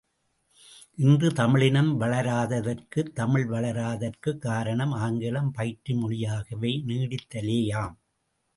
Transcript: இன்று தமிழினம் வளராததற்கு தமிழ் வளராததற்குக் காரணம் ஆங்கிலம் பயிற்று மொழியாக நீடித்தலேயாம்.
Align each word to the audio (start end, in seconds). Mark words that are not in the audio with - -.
இன்று 0.97 1.33
தமிழினம் 1.33 1.97
வளராததற்கு 1.97 3.03
தமிழ் 3.13 3.45
வளராததற்குக் 3.51 4.37
காரணம் 4.37 4.91
ஆங்கிலம் 4.91 5.51
பயிற்று 5.51 5.95
மொழியாக 5.95 6.55
நீடித்தலேயாம். 6.87 7.95